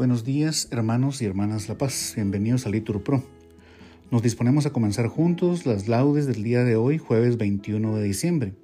Buenos 0.00 0.24
días, 0.24 0.68
hermanos 0.70 1.20
y 1.20 1.26
hermanas 1.26 1.68
La 1.68 1.76
Paz. 1.76 2.14
Bienvenidos 2.16 2.64
a 2.64 2.70
Litur 2.70 3.02
Pro. 3.02 3.22
Nos 4.10 4.22
disponemos 4.22 4.64
a 4.64 4.70
comenzar 4.70 5.08
juntos 5.08 5.66
las 5.66 5.88
laudes 5.88 6.24
del 6.24 6.42
día 6.42 6.64
de 6.64 6.74
hoy, 6.74 6.96
jueves 6.96 7.36
21 7.36 7.94
de 7.94 8.02
diciembre, 8.02 8.54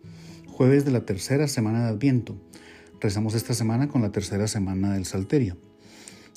jueves 0.47 0.87
de 0.87 0.93
la 0.93 1.05
tercera 1.05 1.47
semana 1.47 1.85
de 1.85 1.91
Adviento. 1.91 2.39
Rezamos 3.03 3.35
esta 3.35 3.53
semana 3.53 3.87
con 3.87 4.01
la 4.01 4.13
tercera 4.13 4.49
semana 4.49 4.95
del 4.95 5.05
Salterio. 5.05 5.59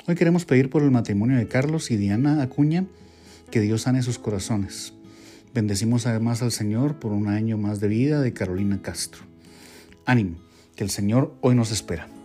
Hoy 0.06 0.16
queremos 0.16 0.43
pedir 0.43 0.70
por 0.70 0.84
el 0.84 0.92
matrimonio 0.92 1.38
de 1.38 1.47
Carlos 1.47 1.92
y 1.92 1.96
Diana 1.96 2.42
Acuña 2.42 2.86
que 3.52 3.61
Dios 3.61 3.84
sane 3.84 4.04
sus 4.04 4.20
corazones. 4.20 4.92
Bendecimos 5.54 6.07
además 6.07 6.42
al 6.42 6.52
Señor 6.52 7.00
por 7.00 7.14
un 7.14 7.29
año 7.29 7.57
más 7.57 7.79
de 7.79 7.88
vida 7.88 8.20
de 8.20 8.34
Carolina 8.34 8.82
Castro. 8.82 9.21
Ánimo, 10.06 10.39
que 10.75 10.84
el 10.84 10.89
Señor 10.89 11.34
hoy 11.39 11.56
nos 11.56 11.71
espera. 11.71 12.18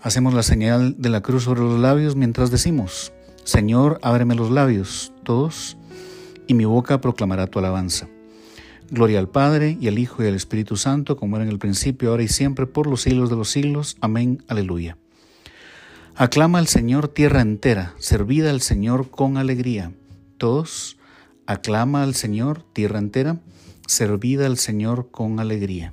Hacemos 0.00 0.32
la 0.32 0.44
señal 0.44 0.94
de 0.96 1.08
la 1.08 1.22
cruz 1.22 1.44
sobre 1.44 1.60
los 1.60 1.80
labios 1.80 2.14
mientras 2.14 2.50
decimos, 2.52 3.12
Señor, 3.42 3.98
ábreme 4.02 4.36
los 4.36 4.50
labios, 4.50 5.12
todos, 5.24 5.76
y 6.46 6.54
mi 6.54 6.64
boca 6.64 7.00
proclamará 7.00 7.48
tu 7.48 7.58
alabanza. 7.58 8.08
Gloria 8.90 9.18
al 9.18 9.28
Padre, 9.28 9.76
y 9.80 9.88
al 9.88 9.98
Hijo, 9.98 10.22
y 10.22 10.28
al 10.28 10.34
Espíritu 10.34 10.76
Santo, 10.76 11.16
como 11.16 11.36
era 11.36 11.44
en 11.44 11.50
el 11.50 11.58
principio, 11.58 12.10
ahora 12.10 12.22
y 12.22 12.28
siempre, 12.28 12.66
por 12.66 12.86
los 12.86 13.02
siglos 13.02 13.28
de 13.28 13.36
los 13.36 13.50
siglos. 13.50 13.96
Amén. 14.00 14.42
Aleluya. 14.48 14.96
Aclama 16.14 16.58
al 16.58 16.68
Señor 16.68 17.08
tierra 17.08 17.40
entera, 17.40 17.94
servida 17.98 18.50
al 18.50 18.60
Señor 18.60 19.10
con 19.10 19.36
alegría. 19.36 19.92
Todos, 20.36 20.96
aclama 21.46 22.02
al 22.02 22.14
Señor 22.14 22.62
tierra 22.72 22.98
entera, 22.98 23.40
servida 23.86 24.46
al 24.46 24.58
Señor 24.58 25.10
con 25.10 25.40
alegría. 25.40 25.92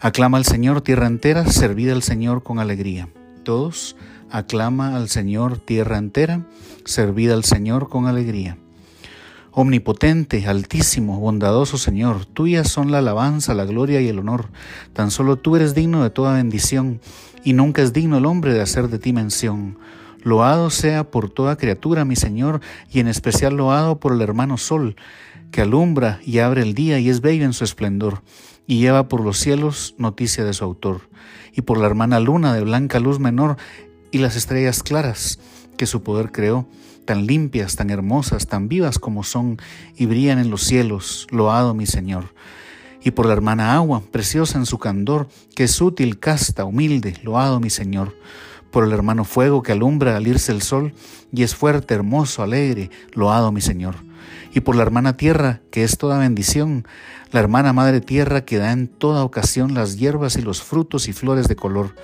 Aclama 0.00 0.38
al 0.38 0.44
Señor 0.44 0.80
tierra 0.80 1.08
entera, 1.08 1.44
servid 1.46 1.90
al 1.90 2.04
Señor 2.04 2.44
con 2.44 2.60
alegría. 2.60 3.08
Todos, 3.42 3.96
aclama 4.30 4.94
al 4.94 5.08
Señor 5.08 5.58
tierra 5.58 5.98
entera, 5.98 6.46
servid 6.84 7.32
al 7.32 7.42
Señor 7.42 7.88
con 7.88 8.06
alegría. 8.06 8.58
Omnipotente, 9.50 10.46
altísimo, 10.46 11.18
bondadoso 11.18 11.78
Señor, 11.78 12.26
tuyas 12.26 12.68
son 12.68 12.92
la 12.92 12.98
alabanza, 12.98 13.54
la 13.54 13.64
gloria 13.64 14.00
y 14.00 14.06
el 14.06 14.20
honor. 14.20 14.50
Tan 14.92 15.10
solo 15.10 15.34
tú 15.34 15.56
eres 15.56 15.74
digno 15.74 16.04
de 16.04 16.10
toda 16.10 16.34
bendición, 16.34 17.00
y 17.42 17.54
nunca 17.54 17.82
es 17.82 17.92
digno 17.92 18.18
el 18.18 18.26
hombre 18.26 18.54
de 18.54 18.60
hacer 18.60 18.90
de 18.90 19.00
ti 19.00 19.12
mención. 19.12 19.78
Loado 20.22 20.70
sea 20.70 21.10
por 21.10 21.28
toda 21.28 21.56
criatura, 21.56 22.04
mi 22.04 22.14
Señor, 22.14 22.60
y 22.92 23.00
en 23.00 23.08
especial 23.08 23.56
loado 23.56 23.98
por 23.98 24.12
el 24.12 24.20
hermano 24.20 24.58
Sol, 24.58 24.94
que 25.50 25.62
alumbra 25.62 26.20
y 26.24 26.38
abre 26.38 26.62
el 26.62 26.74
día 26.74 26.98
y 26.98 27.08
es 27.08 27.20
bello 27.20 27.44
en 27.44 27.52
su 27.52 27.64
esplendor 27.64 28.22
y 28.68 28.78
lleva 28.78 29.08
por 29.08 29.22
los 29.22 29.38
cielos 29.38 29.94
noticia 29.98 30.44
de 30.44 30.52
su 30.52 30.62
autor, 30.62 31.08
y 31.54 31.62
por 31.62 31.78
la 31.78 31.86
hermana 31.86 32.20
luna 32.20 32.52
de 32.52 32.60
blanca 32.60 33.00
luz 33.00 33.18
menor 33.18 33.56
y 34.10 34.18
las 34.18 34.36
estrellas 34.36 34.82
claras 34.82 35.40
que 35.78 35.86
su 35.86 36.02
poder 36.02 36.30
creó, 36.32 36.68
tan 37.06 37.26
limpias, 37.26 37.76
tan 37.76 37.88
hermosas, 37.88 38.46
tan 38.46 38.68
vivas 38.68 38.98
como 38.98 39.24
son, 39.24 39.56
y 39.96 40.04
brillan 40.04 40.38
en 40.38 40.50
los 40.50 40.62
cielos, 40.62 41.26
loado 41.30 41.72
mi 41.72 41.86
Señor. 41.86 42.34
Y 43.02 43.12
por 43.12 43.24
la 43.24 43.32
hermana 43.32 43.74
agua, 43.74 44.02
preciosa 44.12 44.58
en 44.58 44.66
su 44.66 44.78
candor, 44.78 45.28
que 45.54 45.64
es 45.64 45.80
útil, 45.80 46.18
casta, 46.18 46.64
humilde, 46.66 47.14
loado 47.22 47.60
mi 47.60 47.70
Señor. 47.70 48.14
Por 48.70 48.84
el 48.84 48.92
hermano 48.92 49.24
fuego 49.24 49.62
que 49.62 49.72
alumbra 49.72 50.16
al 50.16 50.26
irse 50.26 50.52
el 50.52 50.60
sol, 50.60 50.92
y 51.32 51.42
es 51.42 51.54
fuerte, 51.54 51.94
hermoso, 51.94 52.42
alegre, 52.42 52.90
loado 53.14 53.50
mi 53.52 53.62
Señor 53.62 54.07
y 54.58 54.60
por 54.60 54.74
la 54.74 54.82
hermana 54.82 55.16
tierra, 55.16 55.60
que 55.70 55.84
es 55.84 55.98
toda 55.98 56.18
bendición, 56.18 56.84
la 57.30 57.38
hermana 57.38 57.72
madre 57.72 58.00
tierra 58.00 58.44
que 58.44 58.58
da 58.58 58.72
en 58.72 58.88
toda 58.88 59.22
ocasión 59.22 59.72
las 59.72 59.98
hierbas 59.98 60.34
y 60.34 60.42
los 60.42 60.62
frutos 60.62 61.06
y 61.06 61.12
flores 61.12 61.46
de 61.46 61.54
color, 61.54 61.94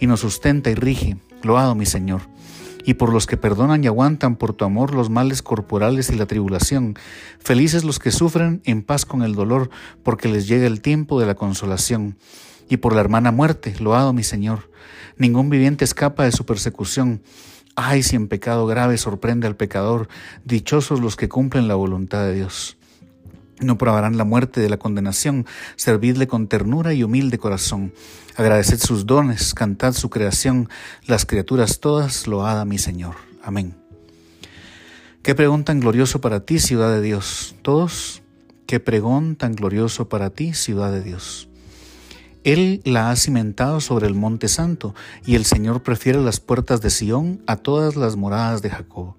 y 0.00 0.06
nos 0.06 0.20
sustenta 0.20 0.70
y 0.70 0.74
rige, 0.74 1.18
loado 1.42 1.74
mi 1.74 1.84
Señor. 1.84 2.22
Y 2.86 2.94
por 2.94 3.12
los 3.12 3.26
que 3.26 3.36
perdonan 3.36 3.84
y 3.84 3.88
aguantan 3.88 4.36
por 4.36 4.54
tu 4.54 4.64
amor 4.64 4.94
los 4.94 5.10
males 5.10 5.42
corporales 5.42 6.08
y 6.08 6.14
la 6.14 6.24
tribulación, 6.24 6.94
felices 7.40 7.84
los 7.84 7.98
que 7.98 8.10
sufren 8.10 8.62
en 8.64 8.82
paz 8.82 9.04
con 9.04 9.22
el 9.22 9.34
dolor, 9.34 9.68
porque 10.02 10.28
les 10.28 10.48
llega 10.48 10.66
el 10.66 10.80
tiempo 10.80 11.20
de 11.20 11.26
la 11.26 11.34
consolación. 11.34 12.16
Y 12.70 12.78
por 12.78 12.94
la 12.94 13.02
hermana 13.02 13.32
muerte, 13.32 13.74
loado 13.80 14.14
mi 14.14 14.22
Señor. 14.22 14.70
Ningún 15.18 15.50
viviente 15.50 15.84
escapa 15.84 16.24
de 16.24 16.32
su 16.32 16.46
persecución 16.46 17.20
Ay, 17.80 18.02
si 18.02 18.16
en 18.16 18.26
pecado 18.26 18.66
grave 18.66 18.98
sorprende 18.98 19.46
al 19.46 19.54
pecador, 19.54 20.08
dichosos 20.44 20.98
los 20.98 21.14
que 21.14 21.28
cumplen 21.28 21.68
la 21.68 21.76
voluntad 21.76 22.24
de 22.24 22.34
Dios. 22.34 22.76
No 23.60 23.78
probarán 23.78 24.18
la 24.18 24.24
muerte 24.24 24.60
de 24.60 24.68
la 24.68 24.78
condenación, 24.78 25.46
servidle 25.76 26.26
con 26.26 26.48
ternura 26.48 26.92
y 26.92 27.04
humilde 27.04 27.38
corazón. 27.38 27.92
Agradeced 28.34 28.80
sus 28.80 29.06
dones, 29.06 29.54
cantad 29.54 29.92
su 29.92 30.10
creación, 30.10 30.68
las 31.06 31.24
criaturas 31.24 31.78
todas, 31.78 32.26
loada 32.26 32.64
mi 32.64 32.78
Señor. 32.78 33.14
Amén. 33.44 33.76
Qué 35.22 35.36
pregón 35.36 35.62
tan 35.62 35.78
glorioso 35.78 36.20
para 36.20 36.40
ti, 36.40 36.58
ciudad 36.58 36.90
de 36.90 37.00
Dios. 37.00 37.54
Todos, 37.62 38.22
qué 38.66 38.80
pregón 38.80 39.36
tan 39.36 39.54
glorioso 39.54 40.08
para 40.08 40.30
ti, 40.30 40.52
ciudad 40.52 40.90
de 40.90 41.00
Dios. 41.00 41.47
Él 42.48 42.80
la 42.86 43.10
ha 43.10 43.16
cimentado 43.16 43.78
sobre 43.78 44.06
el 44.06 44.14
monte 44.14 44.48
santo, 44.48 44.94
y 45.26 45.34
el 45.34 45.44
Señor 45.44 45.82
prefiere 45.82 46.18
las 46.22 46.40
puertas 46.40 46.80
de 46.80 46.88
Sión 46.88 47.42
a 47.46 47.56
todas 47.56 47.94
las 47.94 48.16
moradas 48.16 48.62
de 48.62 48.70
Jacob. 48.70 49.16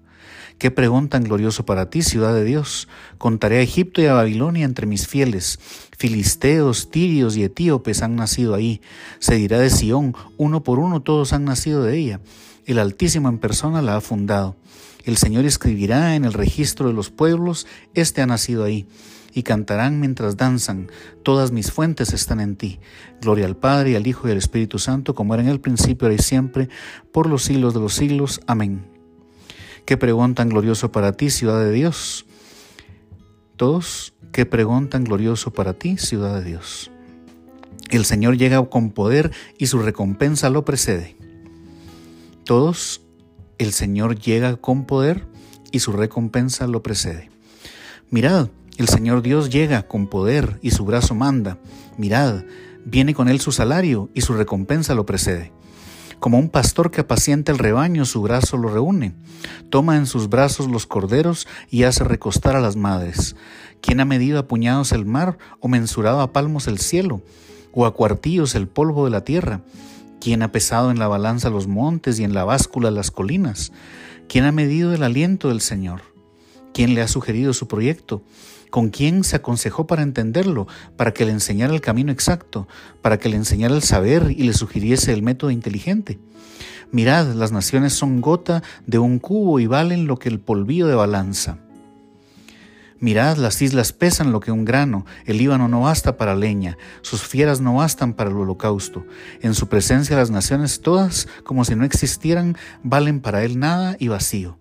Qué 0.58 0.72
pregón 0.72 1.08
tan 1.08 1.22
glorioso 1.22 1.64
para 1.64 1.90
ti, 1.90 2.02
ciudad 2.02 2.34
de 2.34 2.42
Dios. 2.42 2.88
Contaré 3.18 3.58
a 3.58 3.62
Egipto 3.62 4.02
y 4.02 4.06
a 4.06 4.14
Babilonia 4.14 4.64
entre 4.64 4.84
mis 4.84 5.06
fieles. 5.06 5.60
Filisteos, 5.96 6.90
tirios 6.90 7.36
y 7.36 7.44
etíopes 7.44 8.02
han 8.02 8.16
nacido 8.16 8.56
ahí. 8.56 8.80
Se 9.20 9.36
dirá 9.36 9.60
de 9.60 9.70
Sión, 9.70 10.16
uno 10.36 10.64
por 10.64 10.80
uno 10.80 11.00
todos 11.00 11.32
han 11.32 11.44
nacido 11.44 11.84
de 11.84 11.98
ella. 11.98 12.20
El 12.66 12.80
Altísimo 12.80 13.28
en 13.28 13.38
persona 13.38 13.80
la 13.80 13.94
ha 13.94 14.00
fundado. 14.00 14.56
El 15.04 15.16
Señor 15.16 15.44
escribirá 15.44 16.16
en 16.16 16.24
el 16.24 16.32
registro 16.32 16.88
de 16.88 16.94
los 16.94 17.10
pueblos, 17.10 17.68
Este 17.94 18.22
ha 18.22 18.26
nacido 18.26 18.64
ahí 18.64 18.88
y 19.32 19.42
cantarán 19.42 20.00
mientras 20.00 20.36
danzan. 20.36 20.88
Todas 21.22 21.52
mis 21.52 21.70
fuentes 21.72 22.12
están 22.12 22.40
en 22.40 22.56
ti. 22.56 22.80
Gloria 23.20 23.46
al 23.46 23.56
Padre, 23.56 23.90
y 23.92 23.94
al 23.94 24.06
Hijo 24.06 24.28
y 24.28 24.30
al 24.32 24.38
Espíritu 24.38 24.78
Santo, 24.78 25.14
como 25.14 25.34
era 25.34 25.42
en 25.42 25.48
el 25.48 25.60
principio, 25.60 26.06
ahora 26.06 26.14
y 26.14 26.22
siempre, 26.22 26.68
por 27.12 27.28
los 27.28 27.42
siglos 27.42 27.74
de 27.74 27.80
los 27.80 27.94
siglos. 27.94 28.40
Amén. 28.46 28.84
Qué 29.84 29.96
pregón 29.96 30.34
tan 30.34 30.48
glorioso 30.48 30.92
para 30.92 31.12
ti, 31.12 31.30
ciudad 31.30 31.60
de 31.60 31.72
Dios. 31.72 32.26
Todos, 33.56 34.14
qué 34.32 34.46
pregón 34.46 34.88
tan 34.88 35.04
glorioso 35.04 35.52
para 35.52 35.74
ti, 35.74 35.98
ciudad 35.98 36.38
de 36.40 36.44
Dios. 36.44 36.90
El 37.90 38.04
Señor 38.04 38.36
llega 38.36 38.64
con 38.66 38.90
poder 38.90 39.32
y 39.58 39.66
su 39.66 39.80
recompensa 39.80 40.48
lo 40.48 40.64
precede. 40.64 41.16
Todos, 42.44 43.02
el 43.58 43.72
Señor 43.72 44.18
llega 44.18 44.56
con 44.56 44.86
poder 44.86 45.26
y 45.72 45.80
su 45.80 45.92
recompensa 45.92 46.66
lo 46.66 46.82
precede. 46.82 47.30
Mirad, 48.10 48.48
el 48.76 48.88
Señor 48.88 49.22
Dios 49.22 49.50
llega 49.50 49.82
con 49.82 50.06
poder 50.06 50.58
y 50.62 50.70
su 50.70 50.84
brazo 50.84 51.14
manda. 51.14 51.58
Mirad, 51.96 52.44
viene 52.84 53.14
con 53.14 53.28
él 53.28 53.40
su 53.40 53.52
salario 53.52 54.10
y 54.14 54.22
su 54.22 54.34
recompensa 54.34 54.94
lo 54.94 55.06
precede. 55.06 55.52
Como 56.18 56.38
un 56.38 56.50
pastor 56.50 56.90
que 56.90 57.00
apacienta 57.00 57.50
el 57.50 57.58
rebaño, 57.58 58.04
su 58.04 58.20
brazo 58.20 58.58
lo 58.58 58.68
reúne. 58.68 59.14
Toma 59.70 59.96
en 59.96 60.06
sus 60.06 60.28
brazos 60.28 60.70
los 60.70 60.86
corderos 60.86 61.48
y 61.70 61.84
hace 61.84 62.04
recostar 62.04 62.56
a 62.56 62.60
las 62.60 62.76
madres. 62.76 63.36
¿Quién 63.80 64.00
ha 64.00 64.04
medido 64.04 64.38
a 64.38 64.46
puñados 64.46 64.92
el 64.92 65.06
mar 65.06 65.38
o 65.60 65.68
mensurado 65.68 66.20
a 66.20 66.32
palmos 66.32 66.66
el 66.68 66.78
cielo 66.78 67.22
o 67.72 67.86
a 67.86 67.94
cuartillos 67.94 68.54
el 68.54 68.68
polvo 68.68 69.06
de 69.06 69.10
la 69.10 69.24
tierra? 69.24 69.62
¿Quién 70.20 70.42
ha 70.42 70.52
pesado 70.52 70.90
en 70.90 70.98
la 70.98 71.08
balanza 71.08 71.48
los 71.48 71.66
montes 71.66 72.20
y 72.20 72.24
en 72.24 72.34
la 72.34 72.44
báscula 72.44 72.90
las 72.90 73.10
colinas? 73.10 73.72
¿Quién 74.28 74.44
ha 74.44 74.52
medido 74.52 74.92
el 74.92 75.02
aliento 75.02 75.48
del 75.48 75.62
Señor? 75.62 76.09
¿Quién 76.72 76.94
le 76.94 77.02
ha 77.02 77.08
sugerido 77.08 77.52
su 77.52 77.68
proyecto? 77.68 78.22
¿Con 78.70 78.90
quién 78.90 79.24
se 79.24 79.36
aconsejó 79.36 79.86
para 79.86 80.02
entenderlo, 80.02 80.68
para 80.96 81.12
que 81.12 81.24
le 81.24 81.32
enseñara 81.32 81.74
el 81.74 81.80
camino 81.80 82.12
exacto, 82.12 82.68
para 83.02 83.18
que 83.18 83.28
le 83.28 83.36
enseñara 83.36 83.74
el 83.74 83.82
saber 83.82 84.30
y 84.30 84.44
le 84.44 84.52
sugiriese 84.52 85.12
el 85.12 85.22
método 85.22 85.50
inteligente? 85.50 86.18
Mirad, 86.92 87.34
las 87.34 87.52
naciones 87.52 87.92
son 87.92 88.20
gota 88.20 88.62
de 88.86 88.98
un 88.98 89.18
cubo 89.18 89.60
y 89.60 89.66
valen 89.66 90.06
lo 90.06 90.18
que 90.18 90.28
el 90.28 90.40
polvillo 90.40 90.86
de 90.86 90.94
balanza. 90.94 91.58
Mirad, 93.00 93.38
las 93.38 93.62
islas 93.62 93.92
pesan 93.92 94.30
lo 94.30 94.40
que 94.40 94.52
un 94.52 94.66
grano, 94.66 95.06
el 95.24 95.38
Líbano 95.38 95.68
no 95.68 95.80
basta 95.80 96.18
para 96.18 96.36
leña, 96.36 96.76
sus 97.00 97.22
fieras 97.22 97.60
no 97.60 97.76
bastan 97.76 98.12
para 98.12 98.28
el 98.28 98.36
holocausto. 98.36 99.06
En 99.40 99.54
su 99.54 99.68
presencia 99.68 100.16
las 100.16 100.30
naciones 100.30 100.82
todas, 100.82 101.26
como 101.42 101.64
si 101.64 101.74
no 101.74 101.84
existieran, 101.84 102.58
valen 102.82 103.20
para 103.20 103.42
él 103.42 103.58
nada 103.58 103.96
y 103.98 104.08
vacío. 104.08 104.59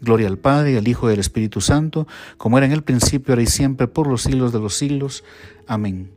Gloria 0.00 0.28
al 0.28 0.38
Padre, 0.38 0.76
al 0.76 0.86
Hijo 0.88 1.08
y 1.08 1.14
al 1.14 1.18
Espíritu 1.18 1.60
Santo, 1.60 2.06
como 2.36 2.58
era 2.58 2.66
en 2.66 2.72
el 2.72 2.82
principio, 2.82 3.32
ahora 3.32 3.42
y 3.42 3.46
siempre, 3.46 3.88
por 3.88 4.06
los 4.06 4.22
siglos 4.22 4.52
de 4.52 4.60
los 4.60 4.74
siglos. 4.74 5.24
Amén. 5.66 6.10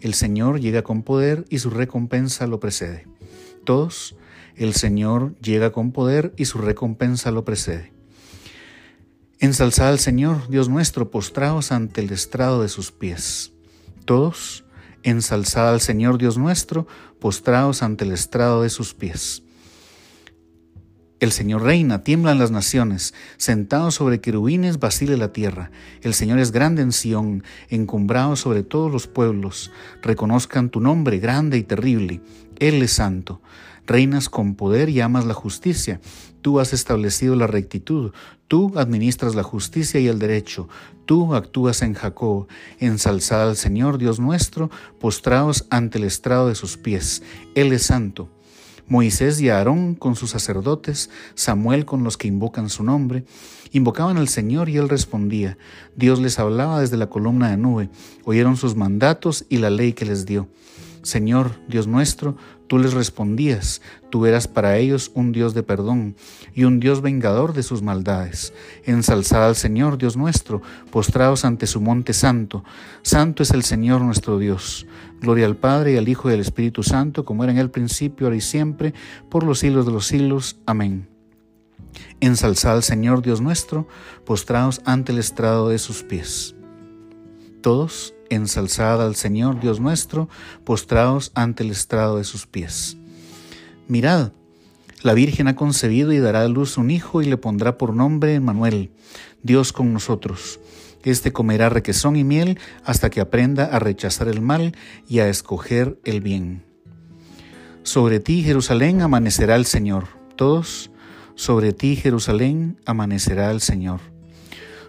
El 0.00 0.14
Señor 0.14 0.60
llega 0.60 0.82
con 0.82 1.02
poder 1.02 1.44
y 1.48 1.58
su 1.58 1.70
recompensa 1.70 2.46
lo 2.46 2.58
precede. 2.58 3.06
Todos, 3.64 4.16
el 4.56 4.74
Señor 4.74 5.34
llega 5.40 5.70
con 5.72 5.92
poder 5.92 6.32
y 6.36 6.46
su 6.46 6.58
recompensa 6.58 7.30
lo 7.30 7.44
precede. 7.44 7.92
Ensalzad 9.38 9.88
al 9.88 9.98
Señor, 9.98 10.48
Dios 10.48 10.68
nuestro, 10.68 11.10
postrados 11.10 11.72
ante 11.72 12.00
el 12.00 12.10
estrado 12.10 12.62
de 12.62 12.68
sus 12.68 12.92
pies. 12.92 13.52
Todos, 14.04 14.64
ensalzad 15.02 15.70
al 15.70 15.80
Señor, 15.80 16.18
Dios 16.18 16.36
nuestro, 16.36 16.86
postrados 17.20 17.82
ante 17.82 18.04
el 18.04 18.12
estrado 18.12 18.62
de 18.62 18.70
sus 18.70 18.92
pies. 18.92 19.42
El 21.20 21.32
Señor 21.32 21.64
reina, 21.64 22.02
tiemblan 22.02 22.38
las 22.38 22.50
naciones, 22.50 23.12
sentado 23.36 23.90
sobre 23.90 24.22
querubines 24.22 24.78
vacile 24.78 25.18
la 25.18 25.34
tierra. 25.34 25.70
El 26.00 26.14
Señor 26.14 26.38
es 26.38 26.50
grande 26.50 26.80
en 26.80 26.92
Sión, 26.92 27.44
encumbrado 27.68 28.36
sobre 28.36 28.62
todos 28.62 28.90
los 28.90 29.06
pueblos. 29.06 29.70
Reconozcan 30.00 30.70
tu 30.70 30.80
nombre 30.80 31.18
grande 31.18 31.58
y 31.58 31.62
terrible. 31.62 32.22
Él 32.58 32.82
es 32.82 32.92
santo. 32.92 33.42
Reinas 33.86 34.30
con 34.30 34.54
poder 34.54 34.88
y 34.88 35.02
amas 35.02 35.26
la 35.26 35.34
justicia. 35.34 36.00
Tú 36.40 36.58
has 36.58 36.72
establecido 36.72 37.36
la 37.36 37.46
rectitud. 37.46 38.12
Tú 38.48 38.72
administras 38.78 39.34
la 39.34 39.42
justicia 39.42 40.00
y 40.00 40.08
el 40.08 40.18
derecho. 40.18 40.70
Tú 41.04 41.34
actúas 41.34 41.82
en 41.82 41.92
Jacob. 41.92 42.46
Ensalzad 42.78 43.50
al 43.50 43.56
Señor 43.56 43.98
Dios 43.98 44.20
nuestro, 44.20 44.70
postrados 44.98 45.66
ante 45.68 45.98
el 45.98 46.04
estrado 46.04 46.48
de 46.48 46.54
sus 46.54 46.78
pies. 46.78 47.22
Él 47.54 47.74
es 47.74 47.82
santo. 47.82 48.30
Moisés 48.90 49.40
y 49.40 49.48
Aarón 49.48 49.94
con 49.94 50.16
sus 50.16 50.30
sacerdotes, 50.30 51.10
Samuel 51.36 51.84
con 51.84 52.02
los 52.02 52.16
que 52.16 52.26
invocan 52.26 52.68
su 52.68 52.82
nombre, 52.82 53.24
invocaban 53.70 54.18
al 54.18 54.28
Señor 54.28 54.68
y 54.68 54.78
él 54.78 54.88
respondía. 54.88 55.56
Dios 55.94 56.18
les 56.18 56.40
hablaba 56.40 56.80
desde 56.80 56.96
la 56.96 57.08
columna 57.08 57.50
de 57.50 57.56
nube, 57.56 57.88
oyeron 58.24 58.56
sus 58.56 58.74
mandatos 58.74 59.46
y 59.48 59.58
la 59.58 59.70
ley 59.70 59.92
que 59.92 60.04
les 60.04 60.26
dio. 60.26 60.48
Señor, 61.02 61.52
Dios 61.66 61.86
nuestro, 61.86 62.36
tú 62.66 62.78
les 62.78 62.92
respondías, 62.92 63.80
tú 64.10 64.26
eras 64.26 64.46
para 64.46 64.76
ellos 64.76 65.10
un 65.14 65.32
Dios 65.32 65.54
de 65.54 65.62
perdón 65.62 66.14
y 66.54 66.64
un 66.64 66.78
Dios 66.78 67.00
vengador 67.00 67.54
de 67.54 67.62
sus 67.62 67.82
maldades. 67.82 68.52
Ensalzad 68.84 69.46
al 69.46 69.56
Señor, 69.56 69.96
Dios 69.96 70.16
nuestro, 70.16 70.60
postrados 70.90 71.44
ante 71.44 71.66
su 71.66 71.80
monte 71.80 72.12
santo. 72.12 72.62
Santo 73.02 73.42
es 73.42 73.50
el 73.50 73.62
Señor 73.62 74.02
nuestro 74.02 74.38
Dios. 74.38 74.86
Gloria 75.20 75.46
al 75.46 75.56
Padre 75.56 75.94
y 75.94 75.96
al 75.96 76.08
Hijo 76.08 76.30
y 76.30 76.34
al 76.34 76.40
Espíritu 76.40 76.82
Santo, 76.82 77.24
como 77.24 77.44
era 77.44 77.52
en 77.52 77.58
el 77.58 77.70
principio, 77.70 78.26
ahora 78.26 78.36
y 78.36 78.40
siempre, 78.40 78.94
por 79.28 79.42
los 79.42 79.58
siglos 79.58 79.86
de 79.86 79.92
los 79.92 80.06
siglos. 80.06 80.58
Amén. 80.66 81.08
Ensalzad 82.20 82.72
al 82.74 82.82
Señor, 82.82 83.22
Dios 83.22 83.40
nuestro, 83.40 83.88
postrados 84.24 84.80
ante 84.84 85.12
el 85.12 85.18
estrado 85.18 85.68
de 85.70 85.78
sus 85.78 86.02
pies. 86.02 86.54
Todos 87.62 88.14
ensalzad 88.30 89.04
al 89.04 89.16
Señor 89.16 89.60
Dios 89.60 89.80
nuestro, 89.80 90.28
postrados 90.64 91.32
ante 91.34 91.62
el 91.62 91.70
estrado 91.70 92.16
de 92.16 92.24
sus 92.24 92.46
pies. 92.46 92.96
Mirad, 93.88 94.32
la 95.02 95.14
Virgen 95.14 95.48
ha 95.48 95.56
concebido 95.56 96.12
y 96.12 96.18
dará 96.18 96.42
a 96.42 96.48
luz 96.48 96.76
un 96.76 96.90
hijo 96.90 97.22
y 97.22 97.26
le 97.26 97.36
pondrá 97.36 97.76
por 97.76 97.94
nombre 97.94 98.34
Emmanuel, 98.34 98.90
Dios 99.42 99.72
con 99.72 99.92
nosotros. 99.92 100.60
Este 101.02 101.32
comerá 101.32 101.70
requesón 101.70 102.16
y 102.16 102.24
miel 102.24 102.58
hasta 102.84 103.08
que 103.08 103.20
aprenda 103.20 103.64
a 103.64 103.78
rechazar 103.78 104.28
el 104.28 104.42
mal 104.42 104.76
y 105.08 105.20
a 105.20 105.28
escoger 105.28 105.98
el 106.04 106.20
bien. 106.20 106.62
Sobre 107.82 108.20
ti, 108.20 108.42
Jerusalén, 108.42 109.00
amanecerá 109.00 109.56
el 109.56 109.64
Señor. 109.64 110.08
Todos, 110.36 110.90
sobre 111.34 111.72
ti, 111.72 111.96
Jerusalén, 111.96 112.78
amanecerá 112.84 113.50
el 113.50 113.62
Señor. 113.62 114.00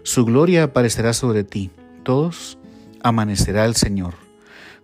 Su 0.03 0.25
gloria 0.25 0.63
aparecerá 0.63 1.13
sobre 1.13 1.45
ti. 1.45 1.71
Todos, 2.03 2.57
amanecerá 3.03 3.65
el 3.65 3.75
Señor. 3.75 4.13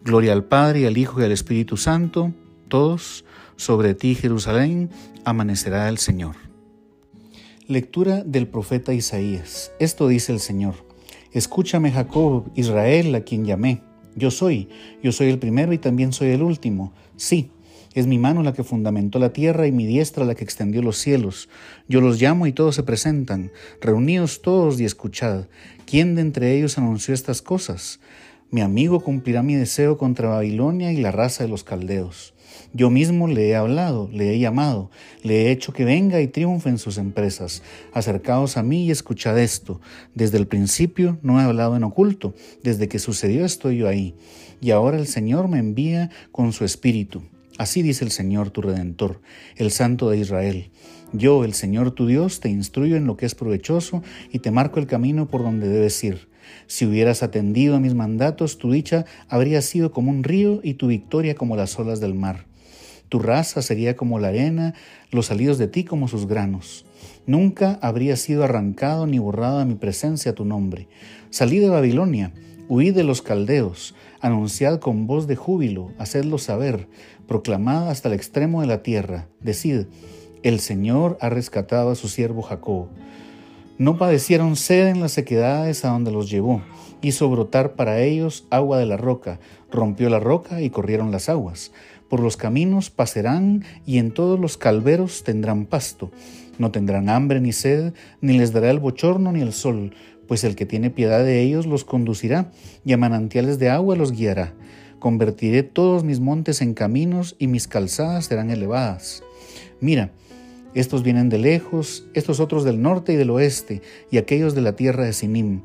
Gloria 0.03 0.33
al 0.33 0.45
Padre 0.45 0.81
y 0.81 0.85
al 0.85 0.97
Hijo 0.97 1.21
y 1.21 1.23
al 1.23 1.31
Espíritu 1.31 1.77
Santo, 1.77 2.33
todos, 2.67 3.25
sobre 3.55 3.93
ti 3.93 4.15
Jerusalén, 4.15 4.89
amanecerá 5.25 5.89
el 5.89 5.97
Señor. 5.97 6.35
Lectura 7.67 8.23
del 8.23 8.47
profeta 8.47 8.93
Isaías. 8.93 9.71
Esto 9.79 10.07
dice 10.07 10.31
el 10.31 10.39
Señor. 10.39 10.75
Escúchame 11.33 11.91
Jacob, 11.91 12.45
Israel, 12.55 13.13
a 13.15 13.21
quien 13.21 13.45
llamé. 13.45 13.81
Yo 14.15 14.31
soy, 14.31 14.69
yo 15.03 15.11
soy 15.11 15.29
el 15.29 15.39
primero 15.39 15.73
y 15.73 15.77
también 15.77 16.13
soy 16.13 16.29
el 16.29 16.41
último. 16.41 16.93
Sí, 17.17 17.51
es 17.93 18.07
mi 18.07 18.17
mano 18.17 18.43
la 18.43 18.53
que 18.53 18.63
fundamentó 18.63 19.19
la 19.19 19.33
tierra 19.33 19.67
y 19.67 19.71
mi 19.71 19.85
diestra 19.85 20.25
la 20.25 20.35
que 20.35 20.43
extendió 20.43 20.81
los 20.81 20.97
cielos. 20.97 21.49
Yo 21.87 22.01
los 22.01 22.21
llamo 22.21 22.47
y 22.47 22.53
todos 22.53 22.75
se 22.75 22.83
presentan. 22.83 23.51
Reunidos 23.81 24.41
todos 24.41 24.79
y 24.79 24.85
escuchad. 24.85 25.45
¿Quién 25.85 26.15
de 26.15 26.21
entre 26.21 26.55
ellos 26.55 26.77
anunció 26.77 27.13
estas 27.13 27.41
cosas? 27.41 27.99
Mi 28.49 28.61
amigo 28.61 29.01
cumplirá 29.01 29.43
mi 29.43 29.55
deseo 29.55 29.97
contra 29.97 30.29
Babilonia 30.29 30.91
y 30.91 30.97
la 30.97 31.11
raza 31.11 31.43
de 31.43 31.49
los 31.49 31.63
caldeos. 31.63 32.33
Yo 32.73 32.89
mismo 32.89 33.27
le 33.27 33.49
he 33.49 33.55
hablado, 33.55 34.09
le 34.11 34.33
he 34.33 34.39
llamado, 34.39 34.89
le 35.23 35.43
he 35.43 35.51
hecho 35.51 35.73
que 35.73 35.85
venga 35.85 36.21
y 36.21 36.27
triunfe 36.27 36.69
en 36.69 36.77
sus 36.77 36.97
empresas. 36.97 37.61
Acercaos 37.93 38.57
a 38.57 38.63
mí 38.63 38.85
y 38.85 38.91
escuchad 38.91 39.37
esto. 39.39 39.81
Desde 40.15 40.37
el 40.37 40.47
principio 40.47 41.17
no 41.21 41.39
he 41.39 41.43
hablado 41.43 41.75
en 41.75 41.83
oculto, 41.83 42.35
desde 42.63 42.87
que 42.87 42.99
sucedió 42.99 43.45
estoy 43.45 43.77
yo 43.77 43.87
ahí. 43.87 44.15
Y 44.61 44.71
ahora 44.71 44.97
el 44.97 45.07
Señor 45.07 45.47
me 45.47 45.59
envía 45.59 46.09
con 46.31 46.53
su 46.53 46.65
espíritu. 46.65 47.23
Así 47.57 47.81
dice 47.81 48.05
el 48.05 48.11
Señor 48.11 48.51
tu 48.51 48.61
Redentor, 48.61 49.21
el 49.55 49.71
Santo 49.71 50.09
de 50.09 50.17
Israel. 50.17 50.69
Yo, 51.13 51.43
el 51.43 51.53
Señor 51.53 51.91
tu 51.91 52.05
Dios, 52.05 52.39
te 52.39 52.49
instruyo 52.49 52.97
en 52.97 53.07
lo 53.07 53.17
que 53.17 53.25
es 53.25 53.33
provechoso 53.33 54.03
y 54.31 54.39
te 54.39 54.51
marco 54.51 54.79
el 54.79 54.87
camino 54.87 55.27
por 55.27 55.41
donde 55.41 55.67
debes 55.67 56.03
ir. 56.03 56.27
Si 56.67 56.85
hubieras 56.85 57.23
atendido 57.23 57.75
a 57.75 57.79
mis 57.79 57.93
mandatos, 57.93 58.57
tu 58.57 58.71
dicha 58.71 59.05
habría 59.27 59.61
sido 59.61 59.91
como 59.91 60.11
un 60.11 60.23
río 60.23 60.59
y 60.63 60.75
tu 60.75 60.87
victoria 60.87 61.35
como 61.35 61.55
las 61.55 61.77
olas 61.79 61.99
del 61.99 62.13
mar. 62.13 62.45
Tu 63.09 63.19
raza 63.19 63.61
sería 63.61 63.95
como 63.95 64.19
la 64.19 64.29
arena, 64.29 64.73
los 65.11 65.27
salidos 65.27 65.57
de 65.57 65.67
ti 65.67 65.85
como 65.85 66.07
sus 66.07 66.27
granos. 66.27 66.85
Nunca 67.25 67.79
habría 67.81 68.17
sido 68.17 68.43
arrancado 68.43 69.07
ni 69.07 69.17
borrado 69.17 69.59
a 69.59 69.65
mi 69.65 69.75
presencia 69.75 70.35
tu 70.35 70.45
nombre. 70.45 70.87
Salí 71.29 71.59
de 71.59 71.69
Babilonia, 71.69 72.33
huí 72.67 72.91
de 72.91 73.03
los 73.03 73.21
caldeos, 73.21 73.95
anunciad 74.21 74.79
con 74.79 75.07
voz 75.07 75.27
de 75.27 75.35
júbilo, 75.35 75.91
hacedlo 75.97 76.37
saber, 76.37 76.87
proclamad 77.27 77.89
hasta 77.89 78.09
el 78.09 78.15
extremo 78.15 78.61
de 78.61 78.67
la 78.67 78.83
tierra, 78.83 79.27
decid, 79.39 79.85
el 80.43 80.59
Señor 80.59 81.17
ha 81.19 81.29
rescatado 81.29 81.91
a 81.91 81.95
su 81.95 82.07
siervo 82.07 82.41
Jacob. 82.41 82.87
No 83.77 83.97
padecieron 83.97 84.55
sed 84.55 84.87
en 84.87 85.01
las 85.01 85.11
sequedades 85.11 85.85
a 85.85 85.89
donde 85.89 86.11
los 86.11 86.29
llevó. 86.29 86.61
Hizo 87.01 87.29
brotar 87.29 87.73
para 87.73 88.01
ellos 88.01 88.47
agua 88.49 88.79
de 88.79 88.87
la 88.87 88.97
roca. 88.97 89.39
Rompió 89.71 90.09
la 90.09 90.19
roca 90.19 90.61
y 90.61 90.71
corrieron 90.71 91.11
las 91.11 91.29
aguas. 91.29 91.71
Por 92.09 92.19
los 92.19 92.37
caminos 92.37 92.89
pasarán 92.89 93.65
y 93.85 93.99
en 93.99 94.11
todos 94.11 94.39
los 94.39 94.57
calveros 94.57 95.23
tendrán 95.23 95.65
pasto. 95.65 96.11
No 96.57 96.71
tendrán 96.71 97.09
hambre 97.09 97.39
ni 97.39 97.51
sed, 97.51 97.93
ni 98.19 98.37
les 98.37 98.51
dará 98.51 98.71
el 98.71 98.79
bochorno 98.79 99.31
ni 99.31 99.41
el 99.41 99.53
sol, 99.53 99.93
pues 100.27 100.43
el 100.43 100.55
que 100.55 100.65
tiene 100.65 100.89
piedad 100.89 101.23
de 101.23 101.41
ellos 101.41 101.65
los 101.65 101.85
conducirá 101.85 102.51
y 102.85 102.93
a 102.93 102.97
manantiales 102.97 103.59
de 103.59 103.69
agua 103.69 103.95
los 103.95 104.11
guiará. 104.11 104.53
Convertiré 104.99 105.63
todos 105.63 106.03
mis 106.03 106.19
montes 106.19 106.61
en 106.61 106.73
caminos 106.73 107.35
y 107.39 107.47
mis 107.47 107.67
calzadas 107.67 108.25
serán 108.25 108.49
elevadas. 108.49 109.23
Mira, 109.79 110.11
estos 110.73 111.03
vienen 111.03 111.29
de 111.29 111.37
lejos, 111.37 112.05
estos 112.13 112.39
otros 112.39 112.63
del 112.63 112.81
norte 112.81 113.13
y 113.13 113.15
del 113.15 113.29
oeste, 113.29 113.81
y 114.11 114.17
aquellos 114.17 114.53
de 114.53 114.61
la 114.61 114.75
tierra 114.75 115.05
de 115.05 115.13
Sinim. 115.13 115.61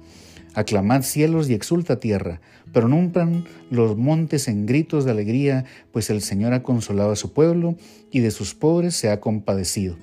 Aclamad 0.54 1.02
cielos 1.02 1.49
y 1.49 1.54
exulta 1.54 1.99
tierra, 1.99 2.40
pronuncian 2.73 3.45
los 3.71 3.97
montes 3.97 4.49
en 4.49 4.66
gritos 4.66 5.04
de 5.04 5.11
alegría, 5.11 5.64
pues 5.92 6.11
el 6.11 6.21
Señor 6.21 6.52
ha 6.52 6.62
consolado 6.62 7.12
a 7.12 7.16
su 7.16 7.33
pueblo 7.33 7.76
y 8.11 8.21
de 8.21 8.31
sus 8.31 8.54
pobres 8.54 8.95
se 8.95 9.11
ha 9.11 9.21
compadecido. 9.21 9.97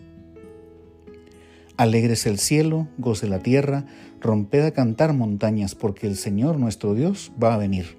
Alegres 1.80 2.26
el 2.26 2.40
cielo, 2.40 2.90
goce 2.98 3.26
la 3.30 3.40
tierra, 3.40 3.86
romped 4.20 4.66
a 4.66 4.72
cantar 4.72 5.14
montañas, 5.14 5.76
porque 5.76 6.08
el 6.08 6.18
Señor 6.18 6.60
nuestro 6.60 6.94
Dios 6.94 7.32
va 7.42 7.54
a 7.54 7.58
venir. 7.58 7.98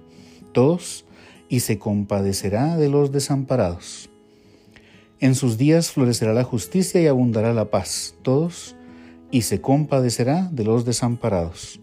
Todos, 0.53 1.03
y 1.49 1.61
se 1.61 1.79
compadecerá 1.79 2.77
de 2.77 2.89
los 2.89 3.11
desamparados. 3.11 4.11
En 5.19 5.33
sus 5.33 5.57
días 5.57 5.89
florecerá 5.89 6.31
la 6.31 6.43
justicia 6.43 7.01
y 7.01 7.07
abundará 7.07 7.55
la 7.55 7.71
paz. 7.71 8.13
Todos, 8.21 8.75
y 9.31 9.41
se 9.41 9.61
compadecerá 9.61 10.47
de 10.51 10.63
los 10.63 10.85
desamparados. 10.85 11.79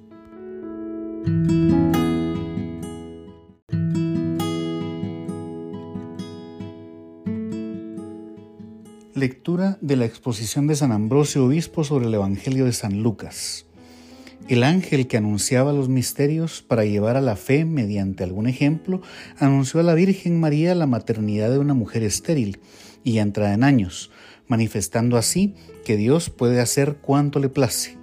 Lectura 9.18 9.78
de 9.80 9.96
la 9.96 10.04
exposición 10.04 10.68
de 10.68 10.76
San 10.76 10.92
Ambrosio 10.92 11.44
Obispo 11.44 11.82
sobre 11.82 12.06
el 12.06 12.14
Evangelio 12.14 12.66
de 12.66 12.72
San 12.72 13.02
Lucas. 13.02 13.66
El 14.46 14.62
ángel 14.62 15.08
que 15.08 15.16
anunciaba 15.16 15.72
los 15.72 15.88
misterios 15.88 16.62
para 16.62 16.84
llevar 16.84 17.16
a 17.16 17.20
la 17.20 17.34
fe 17.34 17.64
mediante 17.64 18.22
algún 18.22 18.46
ejemplo, 18.46 19.02
anunció 19.37 19.80
a 19.80 19.82
la 19.82 19.94
Virgen 19.94 20.38
María 20.38 20.76
la 20.76 20.87
maternidad 20.87 21.50
de 21.50 21.58
una 21.58 21.75
mujer 21.75 22.04
estéril 22.04 22.60
y 23.02 23.18
entrada 23.18 23.54
en 23.54 23.64
años, 23.64 24.12
manifestando 24.46 25.16
así 25.16 25.56
que 25.84 25.96
Dios 25.96 26.30
puede 26.30 26.60
hacer 26.60 26.98
cuanto 26.98 27.40
le 27.40 27.48
place. 27.48 27.97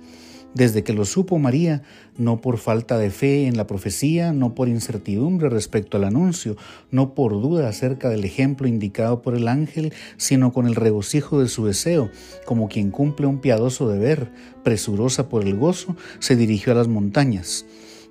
Desde 0.55 0.85
que 0.85 0.93
lo 0.93 1.03
supo 1.03 1.38
María, 1.38 1.83
no 2.17 2.39
por 2.39 2.57
falta 2.57 2.97
de 2.97 3.09
fe 3.09 3.45
en 3.45 3.57
la 3.57 3.67
profecía, 3.67 4.31
no 4.31 4.55
por 4.55 4.69
incertidumbre 4.69 5.50
respecto 5.50 5.97
al 5.97 6.05
anuncio, 6.05 6.55
no 6.91 7.13
por 7.13 7.33
duda 7.33 7.67
acerca 7.67 8.07
del 8.07 8.24
ejemplo 8.24 8.65
indicado 8.65 9.21
por 9.21 9.35
el 9.35 9.50
ángel, 9.50 9.93
sino 10.15 10.53
con 10.53 10.65
el 10.65 10.75
regocijo 10.75 11.41
de 11.41 11.50
su 11.50 11.65
deseo, 11.65 12.09
como 12.45 12.69
quien 12.69 12.89
cumple 12.89 13.27
un 13.27 13.41
piadoso 13.41 13.89
deber, 13.89 14.31
presurosa 14.63 15.27
por 15.27 15.43
el 15.43 15.57
gozo, 15.57 15.97
se 16.19 16.38
dirigió 16.38 16.71
a 16.71 16.77
las 16.77 16.88
montañas. 16.88 17.65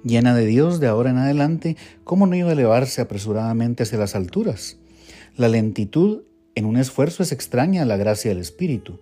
Llena 0.04 0.34
de 0.34 0.44
Dios 0.44 0.80
de 0.80 0.86
ahora 0.86 1.08
en 1.08 1.16
adelante, 1.16 1.78
¿cómo 2.04 2.26
no 2.26 2.36
iba 2.36 2.50
a 2.50 2.52
elevarse 2.52 3.00
apresuradamente 3.00 3.84
hacia 3.84 3.98
las 3.98 4.14
alturas? 4.14 4.76
La 5.34 5.48
lentitud 5.48 6.24
en 6.54 6.66
un 6.66 6.76
esfuerzo 6.76 7.22
es 7.22 7.32
extraña 7.32 7.82
a 7.82 7.86
la 7.86 7.96
gracia 7.96 8.30
del 8.30 8.40
Espíritu. 8.40 9.00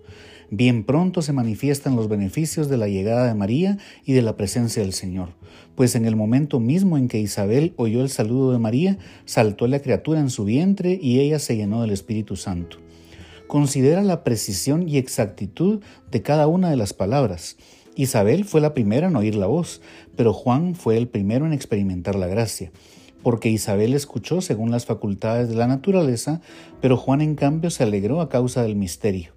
Bien 0.54 0.84
pronto 0.84 1.22
se 1.22 1.32
manifiestan 1.32 1.96
los 1.96 2.10
beneficios 2.10 2.68
de 2.68 2.76
la 2.76 2.86
llegada 2.86 3.26
de 3.26 3.32
María 3.32 3.78
y 4.04 4.12
de 4.12 4.20
la 4.20 4.36
presencia 4.36 4.82
del 4.82 4.92
Señor, 4.92 5.30
pues 5.76 5.94
en 5.94 6.04
el 6.04 6.14
momento 6.14 6.60
mismo 6.60 6.98
en 6.98 7.08
que 7.08 7.18
Isabel 7.18 7.72
oyó 7.78 8.02
el 8.02 8.10
saludo 8.10 8.52
de 8.52 8.58
María, 8.58 8.98
saltó 9.24 9.66
la 9.66 9.80
criatura 9.80 10.20
en 10.20 10.28
su 10.28 10.44
vientre 10.44 10.98
y 11.00 11.20
ella 11.20 11.38
se 11.38 11.56
llenó 11.56 11.80
del 11.80 11.90
Espíritu 11.90 12.36
Santo. 12.36 12.76
Considera 13.46 14.02
la 14.02 14.24
precisión 14.24 14.86
y 14.86 14.98
exactitud 14.98 15.80
de 16.10 16.20
cada 16.20 16.46
una 16.48 16.68
de 16.68 16.76
las 16.76 16.92
palabras. 16.92 17.56
Isabel 17.96 18.44
fue 18.44 18.60
la 18.60 18.74
primera 18.74 19.06
en 19.06 19.16
oír 19.16 19.36
la 19.36 19.46
voz, 19.46 19.80
pero 20.16 20.34
Juan 20.34 20.74
fue 20.74 20.98
el 20.98 21.08
primero 21.08 21.46
en 21.46 21.54
experimentar 21.54 22.14
la 22.14 22.26
gracia 22.26 22.72
porque 23.22 23.48
Isabel 23.48 23.94
escuchó 23.94 24.40
según 24.40 24.72
las 24.72 24.84
facultades 24.84 25.48
de 25.48 25.54
la 25.54 25.68
naturaleza, 25.68 26.40
pero 26.80 26.96
Juan 26.96 27.20
en 27.20 27.36
cambio 27.36 27.70
se 27.70 27.84
alegró 27.84 28.20
a 28.20 28.28
causa 28.28 28.64
del 28.64 28.74
misterio. 28.74 29.32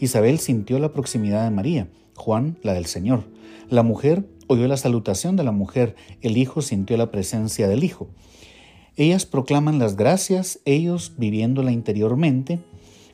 Isabel 0.00 0.38
sintió 0.38 0.78
la 0.78 0.92
proximidad 0.92 1.44
de 1.44 1.50
María, 1.50 1.88
Juan 2.14 2.58
la 2.62 2.74
del 2.74 2.86
Señor. 2.86 3.24
La 3.68 3.82
mujer 3.82 4.28
oyó 4.46 4.66
la 4.68 4.76
salutación 4.76 5.36
de 5.36 5.44
la 5.44 5.52
mujer, 5.52 5.94
el 6.20 6.36
Hijo 6.36 6.62
sintió 6.62 6.96
la 6.96 7.10
presencia 7.10 7.68
del 7.68 7.84
Hijo. 7.84 8.08
Ellas 8.96 9.26
proclaman 9.26 9.78
las 9.78 9.96
gracias, 9.96 10.60
ellos, 10.64 11.14
viviéndola 11.16 11.70
interiormente, 11.70 12.58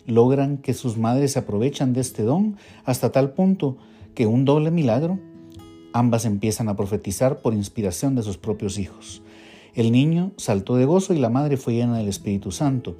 logran 0.06 0.58
que 0.58 0.74
sus 0.74 0.96
madres 0.96 1.32
se 1.32 1.40
aprovechan 1.40 1.92
de 1.92 2.00
este 2.00 2.22
don 2.22 2.56
hasta 2.84 3.12
tal 3.12 3.32
punto 3.32 3.76
que 4.14 4.26
un 4.26 4.44
doble 4.44 4.70
milagro, 4.70 5.18
ambas 5.92 6.24
empiezan 6.24 6.68
a 6.68 6.76
profetizar 6.76 7.38
por 7.38 7.54
inspiración 7.54 8.14
de 8.14 8.22
sus 8.22 8.38
propios 8.38 8.78
hijos. 8.78 9.22
El 9.74 9.90
niño 9.90 10.32
saltó 10.36 10.76
de 10.76 10.84
gozo 10.84 11.14
y 11.14 11.18
la 11.18 11.30
madre 11.30 11.56
fue 11.56 11.74
llena 11.74 11.98
del 11.98 12.08
Espíritu 12.08 12.52
Santo. 12.52 12.96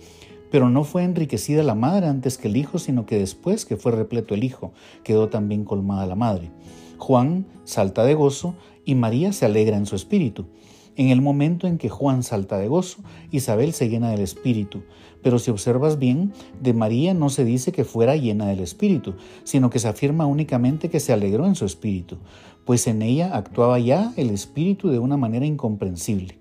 Pero 0.55 0.71
no 0.71 0.85
fue 0.85 1.03
enriquecida 1.03 1.65
la 1.65 1.75
madre 1.75 2.07
antes 2.07 2.39
que 2.39 2.47
el 2.47 2.57
hijo, 2.57 2.79
sino 2.79 3.07
que 3.07 3.19
después 3.19 3.65
que 3.65 3.77
fue 3.77 3.91
repleto 3.91 4.35
el 4.35 4.45
hijo, 4.45 4.73
quedó 5.03 5.29
también 5.29 5.65
colmada 5.65 6.07
la 6.07 6.15
madre. 6.15 6.53
Juan 6.97 7.45
salta 7.65 8.05
de 8.05 8.15
gozo 8.15 8.55
y 8.85 8.95
María 8.95 9.33
se 9.33 9.47
alegra 9.47 9.77
en 9.77 9.85
su 9.85 9.97
espíritu. 9.97 10.47
En 10.95 11.09
el 11.09 11.21
momento 11.21 11.67
en 11.67 11.77
que 11.77 11.89
Juan 11.89 12.23
salta 12.23 12.57
de 12.57 12.69
gozo, 12.69 13.03
Isabel 13.33 13.73
se 13.73 13.89
llena 13.89 14.11
del 14.11 14.21
Espíritu. 14.21 14.85
Pero 15.25 15.41
si 15.41 15.51
observas 15.51 15.99
bien, 15.99 16.33
de 16.63 16.73
María 16.73 17.15
no 17.15 17.31
se 17.31 17.45
dice 17.45 17.73
que 17.73 17.83
fuera 17.83 18.15
llena 18.15 18.47
del 18.47 18.61
Espíritu, 18.61 19.15
sino 19.43 19.71
que 19.71 19.81
se 19.81 19.89
afirma 19.89 20.27
únicamente 20.27 20.89
que 20.89 21.01
se 21.01 21.13
alegró 21.13 21.47
en 21.47 21.57
su 21.57 21.65
Espíritu, 21.65 22.19
pues 22.65 22.87
en 22.87 23.03
ella 23.03 23.35
actuaba 23.35 23.81
ya 23.81 24.13
el 24.17 24.31
Espíritu 24.31 24.89
de 24.91 25.01
una 25.01 25.17
manera 25.17 25.47
incomprensible. 25.47 26.39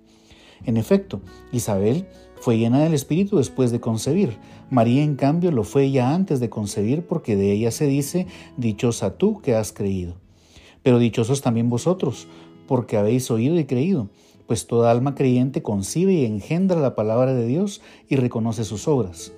En 0.66 0.78
efecto, 0.78 1.20
Isabel 1.52 2.06
fue 2.44 2.58
llena 2.58 2.84
del 2.84 2.94
Espíritu 2.94 3.38
después 3.38 3.72
de 3.72 3.80
concebir. 3.80 4.36
María, 4.70 5.02
en 5.02 5.16
cambio, 5.16 5.50
lo 5.54 5.64
fue 5.64 5.92
ya 5.92 6.14
antes 6.14 6.42
de 6.42 6.50
concebir 6.50 7.08
porque 7.08 7.38
de 7.38 7.54
ella 7.54 7.72
se 7.72 7.88
dice, 7.88 8.28
Dichosa 8.58 9.18
tú 9.18 9.40
que 9.40 9.56
has 9.56 9.72
creído. 9.72 10.16
Pero 10.84 11.00
dichosos 11.00 11.42
también 11.42 11.70
vosotros, 11.70 12.28
porque 12.68 12.98
habéis 12.98 13.32
oído 13.32 13.58
y 13.58 13.64
creído, 13.64 14.10
pues 14.46 14.68
toda 14.68 14.92
alma 14.92 15.16
creyente 15.16 15.64
concibe 15.64 16.12
y 16.12 16.26
engendra 16.26 16.82
la 16.82 16.96
palabra 16.96 17.34
de 17.34 17.48
Dios 17.48 17.80
y 18.10 18.18
reconoce 18.18 18.66
sus 18.66 18.90
obras. 18.90 19.32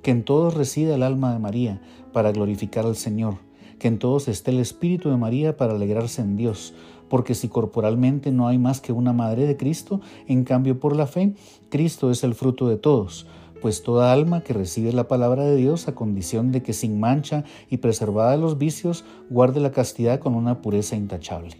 Que 0.00 0.10
en 0.10 0.24
todos 0.24 0.54
resida 0.54 0.94
el 0.94 1.02
alma 1.02 1.34
de 1.34 1.38
María 1.38 1.82
para 2.14 2.32
glorificar 2.32 2.86
al 2.86 2.96
Señor, 2.96 3.34
que 3.78 3.88
en 3.88 3.98
todos 3.98 4.28
esté 4.28 4.50
el 4.50 4.60
Espíritu 4.60 5.10
de 5.10 5.18
María 5.18 5.58
para 5.58 5.74
alegrarse 5.74 6.22
en 6.22 6.38
Dios 6.38 6.72
porque 7.08 7.34
si 7.34 7.48
corporalmente 7.48 8.32
no 8.32 8.48
hay 8.48 8.58
más 8.58 8.80
que 8.80 8.92
una 8.92 9.12
madre 9.12 9.46
de 9.46 9.56
Cristo, 9.56 10.00
en 10.26 10.44
cambio 10.44 10.78
por 10.80 10.96
la 10.96 11.06
fe, 11.06 11.34
Cristo 11.68 12.10
es 12.10 12.24
el 12.24 12.34
fruto 12.34 12.68
de 12.68 12.76
todos, 12.76 13.26
pues 13.60 13.82
toda 13.82 14.12
alma 14.12 14.42
que 14.42 14.52
recibe 14.52 14.92
la 14.92 15.08
palabra 15.08 15.44
de 15.44 15.56
Dios 15.56 15.88
a 15.88 15.94
condición 15.94 16.52
de 16.52 16.62
que 16.62 16.72
sin 16.72 17.00
mancha 17.00 17.44
y 17.70 17.78
preservada 17.78 18.32
de 18.32 18.38
los 18.38 18.58
vicios, 18.58 19.04
guarde 19.30 19.60
la 19.60 19.72
castidad 19.72 20.20
con 20.20 20.34
una 20.34 20.60
pureza 20.62 20.96
intachable. 20.96 21.56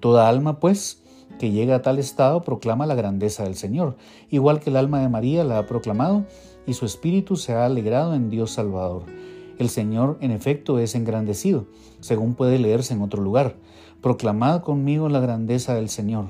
Toda 0.00 0.28
alma, 0.28 0.58
pues, 0.60 1.02
que 1.38 1.50
llega 1.50 1.76
a 1.76 1.82
tal 1.82 1.98
estado 1.98 2.42
proclama 2.42 2.86
la 2.86 2.94
grandeza 2.94 3.44
del 3.44 3.54
Señor, 3.54 3.96
igual 4.30 4.60
que 4.60 4.70
el 4.70 4.76
alma 4.76 5.00
de 5.00 5.08
María 5.08 5.44
la 5.44 5.58
ha 5.58 5.66
proclamado, 5.66 6.24
y 6.66 6.74
su 6.74 6.84
espíritu 6.84 7.36
se 7.36 7.54
ha 7.54 7.64
alegrado 7.64 8.14
en 8.14 8.28
Dios 8.28 8.50
Salvador. 8.50 9.04
El 9.58 9.70
Señor, 9.70 10.18
en 10.20 10.30
efecto, 10.30 10.78
es 10.78 10.94
engrandecido, 10.94 11.66
según 12.00 12.34
puede 12.34 12.58
leerse 12.58 12.94
en 12.94 13.02
otro 13.02 13.22
lugar. 13.22 13.56
Proclamad 14.00 14.62
conmigo 14.62 15.08
la 15.08 15.18
grandeza 15.18 15.74
del 15.74 15.88
Señor. 15.88 16.26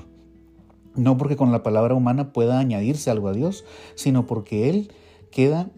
No 0.95 1.17
porque 1.17 1.35
con 1.35 1.51
la 1.51 1.61
palabra 1.61 1.93
humana 1.93 2.33
pueda 2.33 2.57
añadirse 2.57 3.11
algo 3.11 3.27
a 3.27 3.33
Dios, 3.33 3.63
sino 3.95 4.25
porque 4.25 4.69
Él 4.69 4.91
queda 5.31 5.69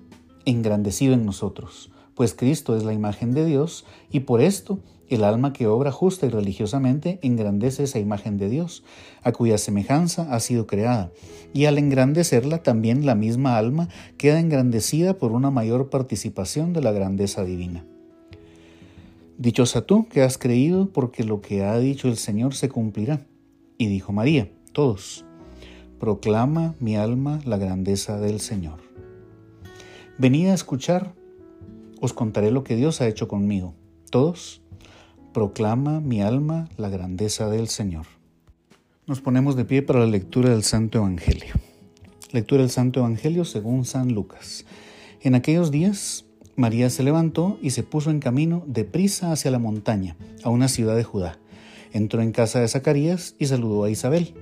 engrandecido 0.45 1.13
en 1.13 1.25
nosotros, 1.25 1.91
pues 2.15 2.33
Cristo 2.33 2.77
es 2.77 2.83
la 2.83 2.93
imagen 2.93 3.33
de 3.33 3.45
Dios 3.45 3.85
y 4.09 4.21
por 4.21 4.41
esto 4.41 4.79
el 5.09 5.25
alma 5.25 5.51
que 5.51 5.67
obra 5.67 5.91
justa 5.91 6.25
y 6.25 6.29
religiosamente 6.29 7.19
engrandece 7.21 7.83
esa 7.83 7.99
imagen 7.99 8.37
de 8.37 8.47
Dios, 8.47 8.85
a 9.23 9.33
cuya 9.33 9.57
semejanza 9.57 10.33
ha 10.33 10.39
sido 10.39 10.67
creada, 10.67 11.11
y 11.53 11.65
al 11.65 11.77
engrandecerla 11.77 12.63
también 12.63 13.05
la 13.05 13.15
misma 13.15 13.57
alma 13.57 13.89
queda 14.17 14.39
engrandecida 14.39 15.17
por 15.17 15.33
una 15.33 15.51
mayor 15.51 15.89
participación 15.89 16.71
de 16.71 16.81
la 16.81 16.93
grandeza 16.93 17.43
divina. 17.43 17.85
Dichosa 19.37 19.85
tú 19.85 20.07
que 20.07 20.21
has 20.21 20.37
creído, 20.37 20.89
porque 20.91 21.23
lo 21.23 21.41
que 21.41 21.63
ha 21.63 21.77
dicho 21.79 22.07
el 22.07 22.17
Señor 22.17 22.53
se 22.53 22.69
cumplirá. 22.69 23.25
Y 23.77 23.87
dijo 23.87 24.13
María, 24.13 24.51
todos, 24.73 25.25
proclama 25.99 26.75
mi 26.79 26.95
alma 26.95 27.39
la 27.45 27.57
grandeza 27.57 28.19
del 28.19 28.39
Señor. 28.39 28.79
Venid 30.17 30.47
a 30.47 30.53
escuchar, 30.53 31.13
os 31.99 32.13
contaré 32.13 32.51
lo 32.51 32.63
que 32.63 32.75
Dios 32.75 33.01
ha 33.01 33.07
hecho 33.07 33.27
conmigo. 33.27 33.73
Todos, 34.11 34.61
proclama 35.33 35.99
mi 36.01 36.21
alma 36.21 36.69
la 36.77 36.89
grandeza 36.89 37.49
del 37.49 37.67
Señor. 37.67 38.05
Nos 39.07 39.21
ponemos 39.21 39.55
de 39.55 39.65
pie 39.65 39.81
para 39.81 39.99
la 39.99 40.05
lectura 40.05 40.49
del 40.49 40.63
Santo 40.63 40.99
Evangelio. 40.99 41.53
Lectura 42.31 42.61
del 42.61 42.69
Santo 42.69 42.99
Evangelio 42.99 43.45
según 43.45 43.85
San 43.85 44.13
Lucas. 44.13 44.65
En 45.21 45.35
aquellos 45.35 45.71
días 45.71 46.25
María 46.55 46.89
se 46.89 47.03
levantó 47.03 47.57
y 47.61 47.71
se 47.71 47.83
puso 47.83 48.09
en 48.09 48.19
camino 48.19 48.63
deprisa 48.67 49.31
hacia 49.31 49.51
la 49.51 49.59
montaña, 49.59 50.15
a 50.43 50.49
una 50.49 50.67
ciudad 50.67 50.95
de 50.95 51.03
Judá. 51.03 51.37
Entró 51.93 52.21
en 52.21 52.31
casa 52.31 52.59
de 52.59 52.67
Zacarías 52.67 53.35
y 53.39 53.47
saludó 53.47 53.83
a 53.83 53.89
Isabel. 53.89 54.33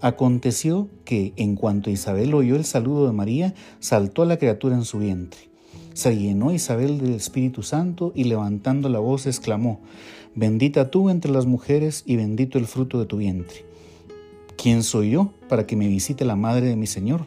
Aconteció 0.00 0.88
que, 1.04 1.32
en 1.36 1.56
cuanto 1.56 1.90
Isabel 1.90 2.34
oyó 2.34 2.56
el 2.56 2.64
saludo 2.64 3.06
de 3.06 3.12
María, 3.12 3.54
saltó 3.80 4.24
la 4.24 4.36
criatura 4.36 4.76
en 4.76 4.84
su 4.84 4.98
vientre. 4.98 5.40
Se 5.94 6.16
llenó 6.16 6.52
Isabel 6.52 6.98
del 6.98 7.14
Espíritu 7.14 7.62
Santo 7.62 8.12
y 8.14 8.24
levantando 8.24 8.88
la 8.88 9.00
voz 9.00 9.26
exclamó, 9.26 9.80
Bendita 10.36 10.90
tú 10.90 11.10
entre 11.10 11.32
las 11.32 11.46
mujeres 11.46 12.04
y 12.06 12.14
bendito 12.14 12.58
el 12.58 12.66
fruto 12.66 13.00
de 13.00 13.06
tu 13.06 13.16
vientre. 13.16 13.64
¿Quién 14.56 14.84
soy 14.84 15.10
yo 15.10 15.32
para 15.48 15.66
que 15.66 15.74
me 15.74 15.88
visite 15.88 16.24
la 16.24 16.36
madre 16.36 16.66
de 16.66 16.76
mi 16.76 16.86
Señor? 16.86 17.26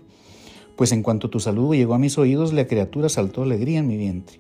Pues 0.76 0.92
en 0.92 1.04
cuanto 1.04 1.30
tu 1.30 1.40
saludo 1.40 1.74
llegó 1.74 1.94
a 1.94 2.00
mis 2.00 2.18
oídos, 2.18 2.54
la 2.54 2.68
criatura 2.68 3.10
saltó 3.10 3.44
alegría 3.44 3.80
en 3.80 3.88
mi 3.88 3.98
vientre. 3.98 4.40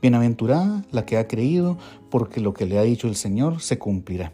Bienaventurada 0.00 0.84
la 0.90 1.06
que 1.06 1.16
ha 1.16 1.26
creído, 1.26 1.78
porque 2.10 2.40
lo 2.40 2.54
que 2.54 2.66
le 2.66 2.78
ha 2.78 2.82
dicho 2.82 3.08
el 3.08 3.16
Señor 3.16 3.60
se 3.60 3.78
cumplirá. 3.78 4.32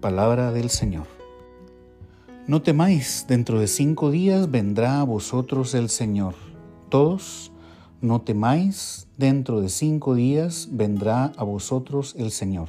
Palabra 0.00 0.52
del 0.52 0.70
Señor. 0.70 1.06
No 2.46 2.62
temáis, 2.62 3.26
dentro 3.28 3.58
de 3.58 3.66
cinco 3.66 4.10
días 4.10 4.50
vendrá 4.50 5.00
a 5.00 5.04
vosotros 5.04 5.74
el 5.74 5.88
Señor. 5.88 6.34
Todos, 6.88 7.52
No 8.00 8.20
temáis, 8.20 9.08
dentro 9.16 9.60
de 9.60 9.68
cinco 9.68 10.14
días 10.14 10.68
vendrá 10.70 11.32
a 11.36 11.44
vosotros 11.44 12.14
el 12.18 12.30
Señor. 12.30 12.68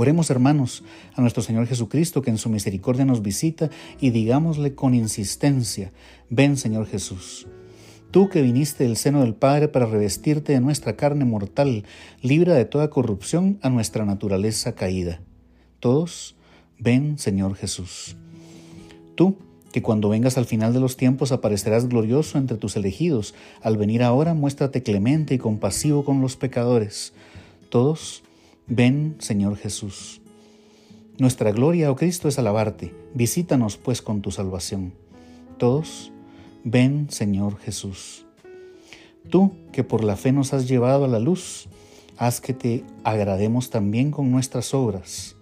Oremos 0.00 0.30
hermanos 0.30 0.82
a 1.14 1.20
nuestro 1.20 1.42
Señor 1.42 1.66
Jesucristo 1.66 2.22
que 2.22 2.30
en 2.30 2.38
su 2.38 2.48
misericordia 2.48 3.04
nos 3.04 3.20
visita 3.20 3.68
y 4.00 4.08
digámosle 4.08 4.74
con 4.74 4.94
insistencia, 4.94 5.92
ven 6.30 6.56
Señor 6.56 6.86
Jesús. 6.86 7.46
Tú 8.10 8.30
que 8.30 8.40
viniste 8.40 8.84
del 8.84 8.96
seno 8.96 9.20
del 9.20 9.34
Padre 9.34 9.68
para 9.68 9.84
revestirte 9.84 10.54
de 10.54 10.60
nuestra 10.62 10.96
carne 10.96 11.26
mortal, 11.26 11.84
libra 12.22 12.54
de 12.54 12.64
toda 12.64 12.88
corrupción 12.88 13.58
a 13.60 13.68
nuestra 13.68 14.06
naturaleza 14.06 14.74
caída. 14.74 15.20
Todos, 15.80 16.34
ven 16.78 17.18
Señor 17.18 17.54
Jesús. 17.54 18.16
Tú 19.16 19.36
que 19.70 19.82
cuando 19.82 20.08
vengas 20.08 20.38
al 20.38 20.46
final 20.46 20.72
de 20.72 20.80
los 20.80 20.96
tiempos 20.96 21.30
aparecerás 21.30 21.90
glorioso 21.90 22.38
entre 22.38 22.56
tus 22.56 22.74
elegidos, 22.74 23.34
al 23.60 23.76
venir 23.76 24.02
ahora 24.02 24.32
muéstrate 24.32 24.82
clemente 24.82 25.34
y 25.34 25.38
compasivo 25.38 26.06
con 26.06 26.22
los 26.22 26.36
pecadores. 26.36 27.12
Todos, 27.68 28.22
Ven, 28.72 29.16
Señor 29.18 29.56
Jesús. 29.56 30.22
Nuestra 31.18 31.50
gloria, 31.50 31.90
oh 31.90 31.96
Cristo, 31.96 32.28
es 32.28 32.38
alabarte. 32.38 32.94
Visítanos, 33.14 33.76
pues, 33.76 34.00
con 34.00 34.22
tu 34.22 34.30
salvación. 34.30 34.94
Todos, 35.58 36.12
ven, 36.62 37.08
Señor 37.10 37.58
Jesús. 37.58 38.26
Tú, 39.28 39.50
que 39.72 39.82
por 39.82 40.04
la 40.04 40.14
fe 40.14 40.30
nos 40.30 40.52
has 40.52 40.68
llevado 40.68 41.04
a 41.04 41.08
la 41.08 41.18
luz, 41.18 41.66
haz 42.16 42.40
que 42.40 42.54
te 42.54 42.84
agrademos 43.02 43.70
también 43.70 44.12
con 44.12 44.30
nuestras 44.30 44.72
obras. 44.72 45.34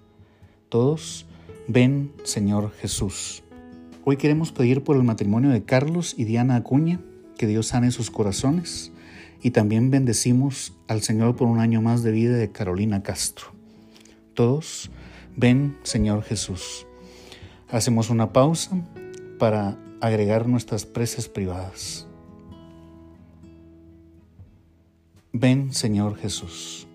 Todos, 0.70 1.26
ven, 1.66 2.12
Señor 2.24 2.72
Jesús. 2.80 3.42
Hoy 4.06 4.16
queremos 4.16 4.52
pedir 4.52 4.82
por 4.82 4.96
el 4.96 5.02
matrimonio 5.02 5.50
de 5.50 5.64
Carlos 5.64 6.14
y 6.16 6.24
Diana 6.24 6.56
Acuña, 6.56 7.02
que 7.36 7.46
Dios 7.46 7.66
sane 7.66 7.90
sus 7.90 8.10
corazones 8.10 8.90
y 9.42 9.50
también 9.52 9.90
bendecimos 9.90 10.72
al 10.88 11.02
Señor 11.02 11.36
por 11.36 11.48
un 11.48 11.60
año 11.60 11.80
más 11.80 12.02
de 12.02 12.10
vida 12.10 12.36
de 12.36 12.50
Carolina 12.50 13.02
Castro. 13.02 13.48
Todos, 14.34 14.90
ven 15.36 15.76
Señor 15.82 16.22
Jesús. 16.22 16.86
Hacemos 17.70 18.10
una 18.10 18.32
pausa 18.32 18.76
para 19.38 19.78
agregar 20.00 20.48
nuestras 20.48 20.86
preces 20.86 21.28
privadas. 21.28 22.06
Ven 25.32 25.72
Señor 25.72 26.16
Jesús. 26.16 26.86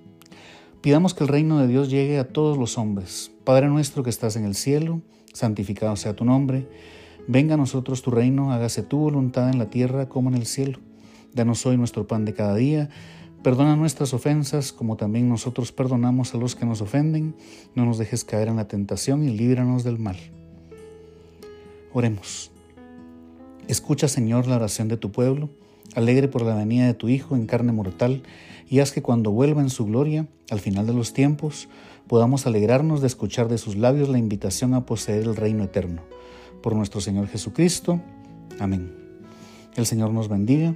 Pidamos 0.81 1.13
que 1.13 1.23
el 1.23 1.29
reino 1.29 1.59
de 1.59 1.67
Dios 1.67 1.89
llegue 1.89 2.19
a 2.19 2.27
todos 2.27 2.57
los 2.57 2.77
hombres. 2.77 3.31
Padre 3.45 3.67
nuestro 3.67 4.03
que 4.03 4.09
estás 4.09 4.35
en 4.35 4.43
el 4.43 4.55
cielo, 4.55 5.01
santificado 5.31 5.95
sea 5.95 6.15
tu 6.15 6.25
nombre. 6.25 6.67
Venga 7.27 7.53
a 7.53 7.57
nosotros 7.57 8.01
tu 8.01 8.11
reino, 8.11 8.51
hágase 8.51 8.83
tu 8.83 8.97
voluntad 8.97 9.49
en 9.49 9.59
la 9.59 9.69
tierra 9.69 10.09
como 10.09 10.29
en 10.29 10.35
el 10.35 10.45
cielo. 10.45 10.79
Danos 11.33 11.65
hoy 11.65 11.77
nuestro 11.77 12.05
pan 12.05 12.25
de 12.25 12.33
cada 12.33 12.55
día. 12.55 12.89
Perdona 13.41 13.75
nuestras 13.75 14.13
ofensas 14.13 14.71
como 14.71 14.97
también 14.97 15.27
nosotros 15.27 15.71
perdonamos 15.71 16.33
a 16.35 16.37
los 16.37 16.55
que 16.55 16.65
nos 16.65 16.81
ofenden. 16.81 17.35
No 17.73 17.85
nos 17.85 17.97
dejes 17.97 18.23
caer 18.23 18.49
en 18.49 18.57
la 18.57 18.67
tentación 18.67 19.23
y 19.23 19.29
líbranos 19.29 19.83
del 19.83 19.97
mal. 19.97 20.17
Oremos. 21.91 22.51
Escucha, 23.67 24.07
Señor, 24.07 24.45
la 24.45 24.57
oración 24.57 24.87
de 24.89 24.97
tu 24.97 25.11
pueblo, 25.11 25.49
alegre 25.95 26.27
por 26.27 26.43
la 26.43 26.55
venida 26.55 26.85
de 26.85 26.93
tu 26.93 27.09
Hijo 27.09 27.35
en 27.35 27.47
carne 27.47 27.71
mortal, 27.71 28.23
y 28.69 28.79
haz 28.79 28.91
que 28.91 29.01
cuando 29.01 29.31
vuelva 29.31 29.61
en 29.61 29.69
su 29.69 29.85
gloria, 29.85 30.27
al 30.49 30.59
final 30.59 30.85
de 30.85 30.93
los 30.93 31.13
tiempos, 31.13 31.67
podamos 32.07 32.45
alegrarnos 32.45 33.01
de 33.01 33.07
escuchar 33.07 33.47
de 33.47 33.57
sus 33.57 33.75
labios 33.75 34.09
la 34.09 34.17
invitación 34.17 34.73
a 34.73 34.85
poseer 34.85 35.23
el 35.23 35.35
reino 35.35 35.63
eterno. 35.63 36.03
Por 36.61 36.75
nuestro 36.75 37.01
Señor 37.01 37.27
Jesucristo. 37.27 38.01
Amén. 38.59 38.93
El 39.75 39.85
Señor 39.85 40.11
nos 40.11 40.29
bendiga 40.29 40.75